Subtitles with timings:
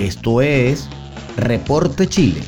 [0.00, 0.88] Esto es
[1.36, 2.40] Reporte Chile.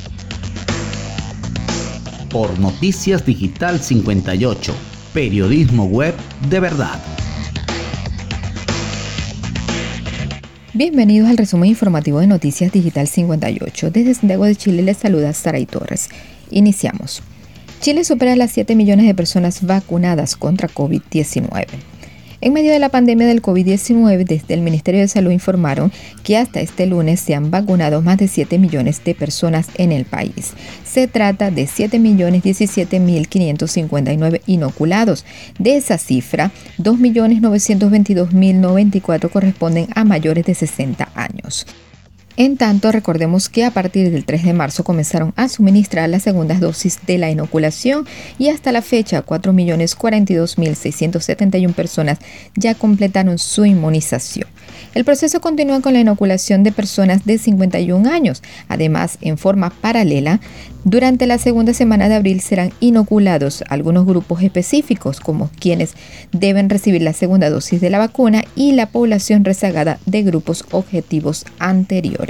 [2.30, 4.74] Por Noticias Digital 58,
[5.12, 6.14] periodismo web
[6.48, 6.98] de verdad.
[10.72, 13.90] Bienvenidos al resumen informativo de Noticias Digital 58.
[13.90, 16.08] Desde Santiago de Chile les saluda Saray Torres.
[16.50, 17.22] Iniciamos.
[17.82, 21.66] Chile supera las 7 millones de personas vacunadas contra COVID-19.
[22.44, 25.92] En medio de la pandemia del COVID-19, desde el Ministerio de Salud informaron
[26.24, 30.06] que hasta este lunes se han vacunado más de 7 millones de personas en el
[30.06, 30.54] país.
[30.84, 35.24] Se trata de 7.017.559 inoculados.
[35.60, 41.64] De esa cifra, 2.922.094 corresponden a mayores de 60 años.
[42.38, 46.60] En tanto, recordemos que a partir del 3 de marzo comenzaron a suministrar las segundas
[46.60, 48.06] dosis de la inoculación
[48.38, 52.20] y hasta la fecha 4.042.671 personas
[52.56, 54.48] ya completaron su inmunización.
[54.94, 58.42] El proceso continúa con la inoculación de personas de 51 años.
[58.68, 60.40] Además, en forma paralela,
[60.84, 65.94] durante la segunda semana de abril serán inoculados algunos grupos específicos, como quienes
[66.32, 71.44] deben recibir la segunda dosis de la vacuna y la población rezagada de grupos objetivos
[71.58, 72.21] anteriores.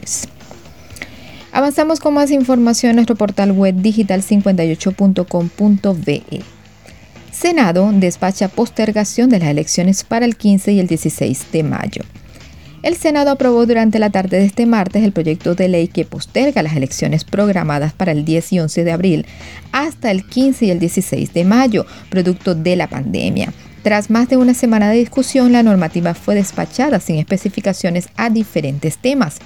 [1.53, 6.43] Avanzamos con más información en nuestro portal web digital58.com.be.
[7.31, 12.03] Senado despacha postergación de las elecciones para el 15 y el 16 de mayo.
[12.83, 16.63] El Senado aprobó durante la tarde de este martes el proyecto de ley que posterga
[16.63, 19.27] las elecciones programadas para el 10 y 11 de abril
[19.71, 23.53] hasta el 15 y el 16 de mayo, producto de la pandemia.
[23.83, 28.99] Tras más de una semana de discusión, la normativa fue despachada sin especificaciones a diferentes
[28.99, 29.39] temas.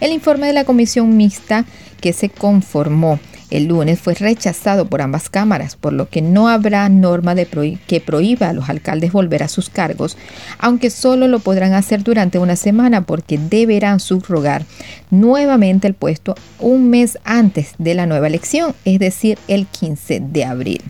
[0.00, 1.64] El informe de la comisión mixta
[2.00, 3.18] que se conformó
[3.50, 7.46] el lunes fue rechazado por ambas cámaras, por lo que no habrá norma de
[7.86, 10.16] que prohíba a los alcaldes volver a sus cargos,
[10.58, 14.64] aunque solo lo podrán hacer durante una semana porque deberán subrogar
[15.10, 20.44] nuevamente el puesto un mes antes de la nueva elección, es decir, el 15 de
[20.44, 20.82] abril.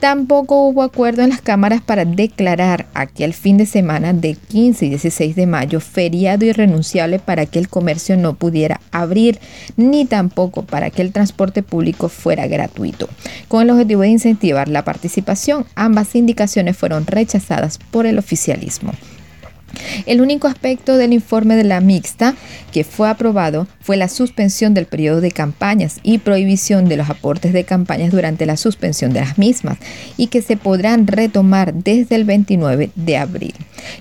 [0.00, 4.88] Tampoco hubo acuerdo en las cámaras para declarar aquel fin de semana de 15 y
[4.88, 9.38] 16 de mayo feriado irrenunciable para que el comercio no pudiera abrir,
[9.76, 13.10] ni tampoco para que el transporte público fuera gratuito.
[13.48, 18.92] Con el objetivo de incentivar la participación, ambas indicaciones fueron rechazadas por el oficialismo.
[20.06, 22.34] El único aspecto del informe de la mixta
[22.72, 27.52] que fue aprobado fue la suspensión del periodo de campañas y prohibición de los aportes
[27.52, 29.78] de campañas durante la suspensión de las mismas
[30.16, 33.54] y que se podrán retomar desde el 29 de abril.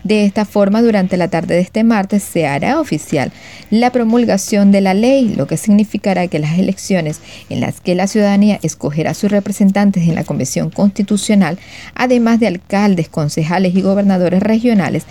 [0.04, 3.32] De esta forma, durante la tarde de este martes se hará oficial
[3.70, 8.08] la promulgación de la ley, lo que significará que las elecciones en las que la
[8.08, 11.60] ciudadanía escogerá sus representantes en la Convención Constitucional,
[11.96, 15.06] además de alcaldes, concejales y gobernadores regionales,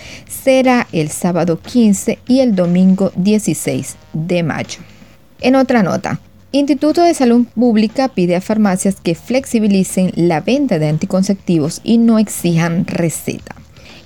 [0.92, 4.80] el sábado 15 y el domingo 16 de mayo.
[5.40, 6.20] En otra nota,
[6.52, 12.18] Instituto de Salud Pública pide a farmacias que flexibilicen la venta de anticonceptivos y no
[12.18, 13.54] exijan receta.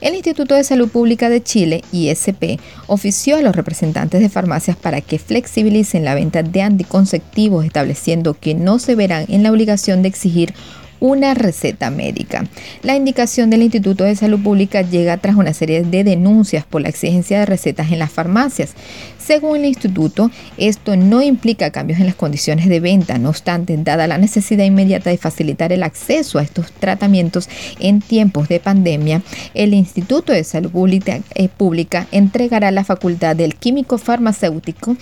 [0.01, 2.59] El Instituto de Salud Pública de Chile, ISP,
[2.89, 8.55] ofició a los representantes de farmacias para que flexibilicen la venta de anticonceptivos, estableciendo que
[8.55, 10.55] no se verán en la obligación de exigir
[11.03, 12.47] una receta médica.
[12.83, 16.91] La indicación del Instituto de Salud Pública llega tras una serie de denuncias por la
[16.91, 18.75] exigencia de recetas en las farmacias.
[19.19, 24.07] Según el instituto, esto no implica cambios en las condiciones de venta, no obstante, dada
[24.07, 27.49] la necesidad inmediata de facilitar el acceso a estos tratamientos
[27.81, 29.23] en tiempos de pandemia,
[29.55, 34.97] el Instituto de Salud Pública, eh, Pública entregará la facultad del químico farmacéutico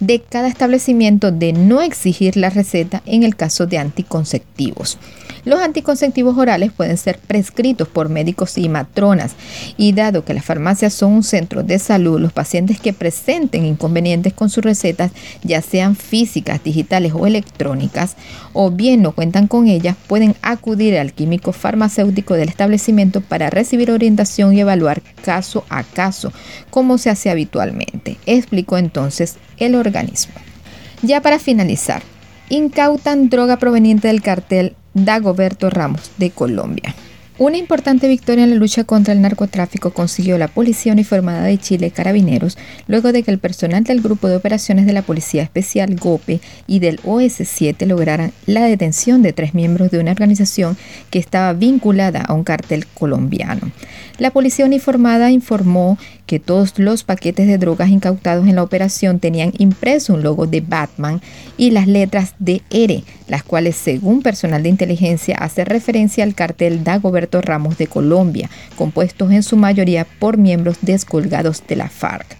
[0.00, 4.98] de cada establecimiento de no exigir la receta en el caso de anticonceptivos.
[5.46, 9.36] Los anticonceptivos orales pueden ser prescritos por médicos y matronas
[9.76, 14.32] y dado que las farmacias son un centro de salud, los pacientes que presenten inconvenientes
[14.32, 15.12] con sus recetas,
[15.44, 18.16] ya sean físicas, digitales o electrónicas,
[18.54, 23.92] o bien no cuentan con ellas, pueden acudir al químico farmacéutico del establecimiento para recibir
[23.92, 26.32] orientación y evaluar caso a caso,
[26.70, 30.34] como se hace habitualmente, explicó entonces el organismo.
[31.02, 32.02] Ya para finalizar,
[32.48, 36.94] incautan droga proveniente del cartel Dagoberto Ramos de Colombia.
[37.38, 41.90] Una importante victoria en la lucha contra el narcotráfico consiguió la Policía Uniformada de Chile
[41.90, 42.56] Carabineros
[42.86, 46.78] luego de que el personal del Grupo de Operaciones de la Policía Especial GOPE y
[46.78, 50.78] del OS-7 lograran la detención de tres miembros de una organización
[51.10, 53.70] que estaba vinculada a un cartel colombiano.
[54.16, 59.52] La Policía Uniformada informó que todos los paquetes de drogas incautados en la operación tenían
[59.58, 61.20] impreso un logo de Batman
[61.58, 66.84] y las letras de R, las cuales según personal de inteligencia hace referencia al cartel
[66.84, 72.36] Dagoberto Ramos de Colombia, compuestos en su mayoría por miembros descolgados de la FARC.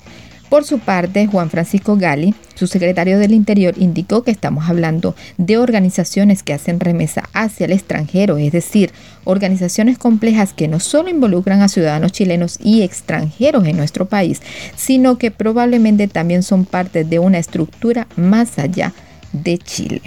[0.48, 5.58] Por su parte, Juan Francisco Gali, su secretario del Interior, indicó que estamos hablando de
[5.58, 8.92] organizaciones que hacen remesa hacia el extranjero, es decir,
[9.24, 14.40] organizaciones complejas que no solo involucran a ciudadanos chilenos y extranjeros en nuestro país,
[14.76, 18.92] sino que probablemente también son parte de una estructura más allá
[19.32, 20.00] de Chile.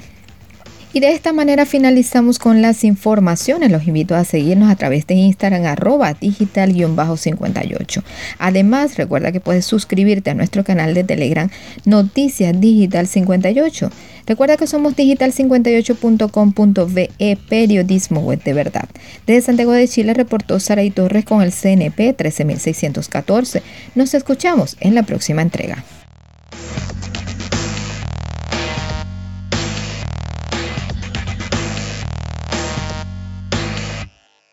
[0.92, 3.72] Y de esta manera finalizamos con las informaciones.
[3.72, 8.02] Los invito a seguirnos a través de Instagram arroba digital-58.
[8.40, 11.48] Además, recuerda que puedes suscribirte a nuestro canal de Telegram
[11.86, 13.92] Noticias Digital 58.
[14.26, 18.90] Recuerda que somos digital58.com.ve Periodismo Web de Verdad.
[19.28, 23.62] Desde Santiago de Chile reportó Saray Torres con el CNP 13614.
[23.94, 25.84] Nos escuchamos en la próxima entrega.